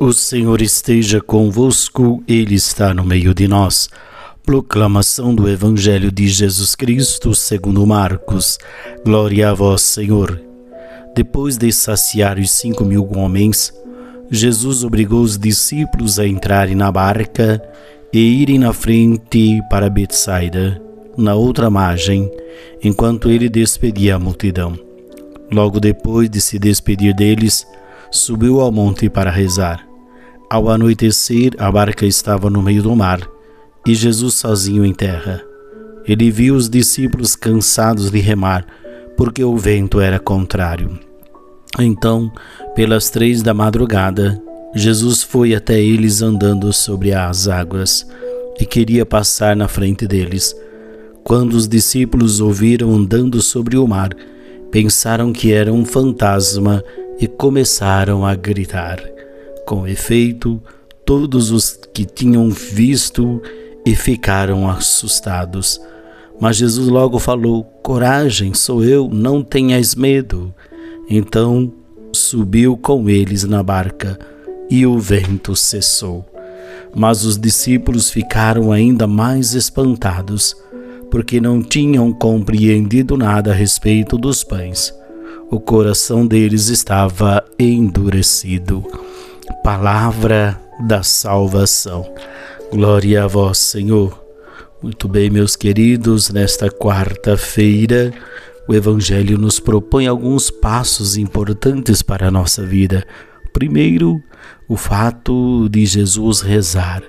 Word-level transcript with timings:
O 0.00 0.12
Senhor 0.12 0.60
esteja 0.60 1.20
convosco, 1.20 2.22
Ele 2.26 2.54
está 2.54 2.92
no 2.92 3.04
meio 3.04 3.34
de 3.34 3.46
nós. 3.46 3.88
Proclamação 4.44 5.34
do 5.34 5.48
Evangelho 5.48 6.10
de 6.10 6.28
Jesus 6.28 6.74
Cristo, 6.74 7.34
segundo 7.34 7.86
Marcos. 7.86 8.58
Glória 9.04 9.50
a 9.50 9.54
vós, 9.54 9.82
Senhor. 9.82 10.40
Depois 11.14 11.56
de 11.56 11.70
saciar 11.72 12.38
os 12.38 12.50
cinco 12.50 12.84
mil 12.84 13.08
homens, 13.16 13.72
Jesus 14.30 14.82
obrigou 14.82 15.20
os 15.20 15.38
discípulos 15.38 16.18
a 16.18 16.26
entrarem 16.26 16.74
na 16.74 16.90
barca 16.90 17.62
e 18.12 18.18
irem 18.18 18.58
na 18.58 18.72
frente 18.72 19.60
para 19.68 19.90
Betsaida, 19.90 20.80
na 21.16 21.34
outra 21.34 21.70
margem, 21.70 22.30
enquanto 22.82 23.30
ele 23.30 23.48
despedia 23.48 24.16
a 24.16 24.18
multidão. 24.18 24.78
Logo 25.50 25.78
depois 25.78 26.30
de 26.30 26.40
se 26.40 26.58
despedir 26.58 27.14
deles, 27.14 27.66
subiu 28.12 28.60
ao 28.60 28.70
monte 28.70 29.08
para 29.08 29.30
rezar. 29.30 29.88
Ao 30.50 30.68
anoitecer, 30.68 31.54
a 31.58 31.72
barca 31.72 32.04
estava 32.04 32.50
no 32.50 32.62
meio 32.62 32.82
do 32.82 32.94
mar 32.94 33.20
e 33.86 33.94
Jesus 33.94 34.34
sozinho 34.34 34.84
em 34.84 34.92
terra. 34.92 35.42
Ele 36.06 36.30
viu 36.30 36.54
os 36.54 36.68
discípulos 36.68 37.34
cansados 37.34 38.10
de 38.10 38.18
remar, 38.18 38.66
porque 39.16 39.42
o 39.42 39.56
vento 39.56 39.98
era 39.98 40.18
contrário. 40.18 40.98
Então, 41.78 42.30
pelas 42.74 43.08
três 43.08 43.42
da 43.42 43.54
madrugada, 43.54 44.40
Jesus 44.74 45.22
foi 45.22 45.54
até 45.54 45.80
eles 45.80 46.20
andando 46.20 46.70
sobre 46.72 47.14
as 47.14 47.48
águas 47.48 48.06
e 48.60 48.66
queria 48.66 49.06
passar 49.06 49.56
na 49.56 49.68
frente 49.68 50.06
deles. 50.06 50.54
Quando 51.24 51.54
os 51.54 51.66
discípulos 51.66 52.40
ouviram 52.40 52.92
andando 52.92 53.40
sobre 53.40 53.76
o 53.78 53.86
mar, 53.86 54.10
pensaram 54.70 55.32
que 55.32 55.52
era 55.52 55.72
um 55.72 55.84
fantasma 55.84 56.84
e 57.22 57.28
começaram 57.28 58.26
a 58.26 58.34
gritar. 58.34 59.00
Com 59.64 59.86
efeito, 59.86 60.60
todos 61.06 61.52
os 61.52 61.78
que 61.94 62.04
tinham 62.04 62.50
visto 62.50 63.40
e 63.86 63.94
ficaram 63.94 64.68
assustados. 64.68 65.80
Mas 66.40 66.56
Jesus 66.56 66.88
logo 66.88 67.20
falou: 67.20 67.62
Coragem, 67.80 68.52
sou 68.54 68.82
eu, 68.82 69.08
não 69.08 69.40
tenhas 69.40 69.94
medo. 69.94 70.52
Então 71.08 71.72
subiu 72.12 72.76
com 72.76 73.08
eles 73.08 73.44
na 73.44 73.62
barca 73.62 74.18
e 74.68 74.84
o 74.84 74.98
vento 74.98 75.54
cessou. 75.54 76.26
Mas 76.92 77.24
os 77.24 77.38
discípulos 77.38 78.10
ficaram 78.10 78.72
ainda 78.72 79.06
mais 79.06 79.54
espantados, 79.54 80.56
porque 81.08 81.40
não 81.40 81.62
tinham 81.62 82.12
compreendido 82.12 83.16
nada 83.16 83.52
a 83.52 83.54
respeito 83.54 84.18
dos 84.18 84.42
pães. 84.42 84.92
O 85.52 85.60
coração 85.60 86.26
deles 86.26 86.68
estava 86.68 87.44
endurecido 87.58 88.82
palavra 89.62 90.58
da 90.80 91.02
salvação. 91.02 92.10
Glória 92.70 93.24
a 93.24 93.26
vós, 93.26 93.58
Senhor. 93.58 94.18
Muito 94.82 95.06
bem, 95.06 95.28
meus 95.28 95.54
queridos, 95.54 96.30
nesta 96.30 96.70
quarta-feira, 96.70 98.14
o 98.66 98.72
Evangelho 98.72 99.36
nos 99.36 99.60
propõe 99.60 100.06
alguns 100.06 100.50
passos 100.50 101.18
importantes 101.18 102.00
para 102.00 102.28
a 102.28 102.30
nossa 102.30 102.64
vida. 102.64 103.06
Primeiro, 103.52 104.22
o 104.66 104.74
fato 104.74 105.68
de 105.68 105.84
Jesus 105.84 106.40
rezar. 106.40 107.02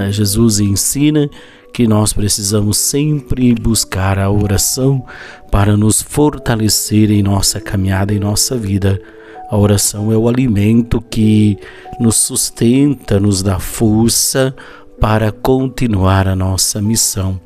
Né? 0.00 0.12
Jesus 0.12 0.60
ensina 0.60 1.28
que 1.72 1.86
nós 1.86 2.12
precisamos 2.12 2.78
sempre 2.78 3.54
buscar 3.54 4.18
a 4.18 4.30
oração 4.30 5.04
para 5.50 5.76
nos 5.76 6.02
fortalecer 6.02 7.10
em 7.10 7.22
nossa 7.22 7.60
caminhada, 7.60 8.12
em 8.12 8.18
nossa 8.18 8.56
vida 8.56 9.00
a 9.50 9.56
oração 9.56 10.12
é 10.12 10.16
o 10.16 10.28
alimento 10.28 11.00
que 11.00 11.58
nos 11.98 12.18
sustenta, 12.18 13.18
nos 13.18 13.42
dá 13.42 13.58
força 13.58 14.54
para 15.00 15.32
continuar 15.32 16.28
a 16.28 16.36
nossa 16.36 16.80
missão. 16.80 17.40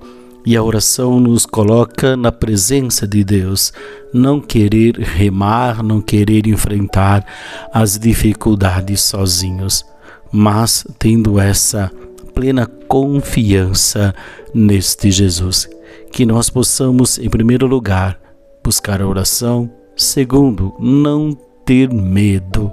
E 0.45 0.55
a 0.55 0.63
oração 0.63 1.19
nos 1.19 1.47
coloca 1.47 2.15
na 2.15 2.31
presença 2.31 3.09
de 3.09 3.25
Deus, 3.25 3.73
não 4.13 4.39
querer 4.39 4.99
remar, 4.99 5.83
não 5.83 6.03
querer 6.03 6.47
enfrentar 6.47 7.25
as 7.73 7.99
dificuldades 7.99 9.01
sozinhos, 9.01 9.83
mas 10.31 10.87
tendo 10.99 11.41
essa 11.41 11.91
plena 12.35 12.67
confiança 12.67 14.15
neste 14.53 15.11
Jesus. 15.11 15.69
Que 16.13 16.27
nós 16.27 16.51
possamos, 16.51 17.19
em 17.19 17.29
primeiro 17.29 17.67
lugar, 17.67 18.21
buscar 18.63 19.01
a 19.01 19.07
oração, 19.07 19.71
segundo, 19.97 20.75
não 20.79 21.37
ter 21.65 21.93
medo. 21.93 22.73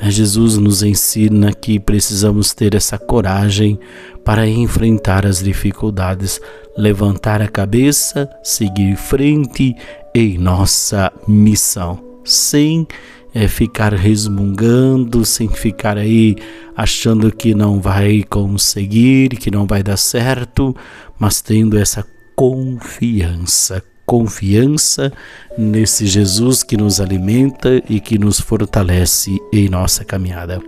Né? 0.00 0.10
Jesus 0.10 0.56
nos 0.56 0.82
ensina 0.82 1.52
que 1.52 1.78
precisamos 1.78 2.52
ter 2.52 2.74
essa 2.74 2.98
coragem 2.98 3.78
para 4.24 4.46
enfrentar 4.46 5.26
as 5.26 5.42
dificuldades, 5.42 6.40
levantar 6.76 7.42
a 7.42 7.48
cabeça, 7.48 8.28
seguir 8.42 8.96
frente 8.96 9.74
em 10.14 10.38
nossa 10.38 11.12
missão, 11.26 11.98
sem 12.24 12.86
é, 13.34 13.46
ficar 13.46 13.92
resmungando, 13.94 15.24
sem 15.24 15.48
ficar 15.48 15.98
aí 15.98 16.36
achando 16.76 17.30
que 17.30 17.54
não 17.54 17.80
vai 17.80 18.24
conseguir, 18.28 19.30
que 19.30 19.50
não 19.50 19.66
vai 19.66 19.82
dar 19.82 19.96
certo, 19.96 20.74
mas 21.18 21.40
tendo 21.40 21.76
essa 21.76 22.06
confiança, 22.34 23.82
confiança 24.06 25.12
nesse 25.56 26.06
Jesus 26.06 26.62
que 26.62 26.76
nos 26.76 27.00
alimenta 27.00 27.82
e 27.88 28.00
que 28.00 28.18
nos 28.18 28.40
fortalece 28.40 29.38
em 29.52 29.68
nossa 29.68 30.04
caminhada. 30.04 30.62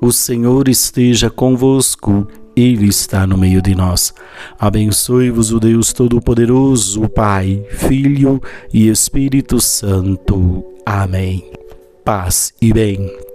O 0.00 0.12
Senhor 0.12 0.68
esteja 0.68 1.28
convosco, 1.28 2.26
Ele 2.56 2.86
está 2.86 3.26
no 3.26 3.36
meio 3.36 3.60
de 3.60 3.74
nós. 3.74 4.14
Abençoe-vos 4.58 5.52
o 5.52 5.58
Deus 5.58 5.92
Todo-Poderoso, 5.92 7.08
Pai, 7.08 7.64
Filho 7.70 8.40
e 8.72 8.88
Espírito 8.88 9.60
Santo. 9.60 10.64
Amém. 10.86 11.57
Paz 12.08 12.54
e 12.58 12.72
bem. 12.72 13.27